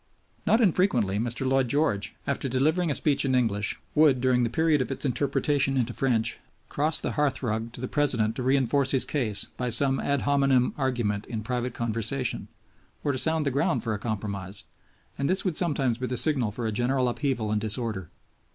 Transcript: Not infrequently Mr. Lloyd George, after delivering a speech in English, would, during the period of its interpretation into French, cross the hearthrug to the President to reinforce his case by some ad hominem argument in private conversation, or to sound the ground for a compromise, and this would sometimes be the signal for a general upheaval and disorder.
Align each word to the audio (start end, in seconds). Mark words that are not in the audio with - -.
Not 0.47 0.61
infrequently 0.61 1.19
Mr. 1.19 1.47
Lloyd 1.47 1.67
George, 1.67 2.15
after 2.25 2.49
delivering 2.49 2.89
a 2.89 2.95
speech 2.95 3.23
in 3.23 3.35
English, 3.35 3.79
would, 3.93 4.19
during 4.19 4.43
the 4.43 4.49
period 4.49 4.81
of 4.81 4.89
its 4.89 5.05
interpretation 5.05 5.77
into 5.77 5.93
French, 5.93 6.39
cross 6.69 6.99
the 6.99 7.11
hearthrug 7.11 7.71
to 7.73 7.81
the 7.81 7.87
President 7.87 8.35
to 8.35 8.41
reinforce 8.41 8.89
his 8.89 9.05
case 9.05 9.45
by 9.57 9.69
some 9.69 9.99
ad 9.99 10.21
hominem 10.21 10.73
argument 10.75 11.27
in 11.27 11.43
private 11.43 11.75
conversation, 11.75 12.47
or 13.03 13.11
to 13.11 13.19
sound 13.19 13.45
the 13.45 13.51
ground 13.51 13.83
for 13.83 13.93
a 13.93 13.99
compromise, 13.99 14.63
and 15.19 15.29
this 15.29 15.45
would 15.45 15.55
sometimes 15.55 15.99
be 15.99 16.07
the 16.07 16.17
signal 16.17 16.49
for 16.49 16.65
a 16.65 16.71
general 16.71 17.07
upheaval 17.07 17.51
and 17.51 17.61
disorder. 17.61 18.09